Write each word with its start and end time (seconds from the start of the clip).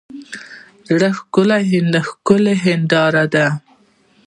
زړه 0.89 1.09
د 1.93 1.95
ښکلا 2.23 2.49
هنداره 2.63 3.25
ده. 3.33 3.45